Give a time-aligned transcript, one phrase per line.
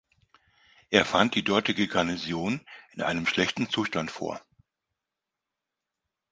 [0.89, 4.41] Er fand die dortige Garnison in einem schlechten Zustand vor.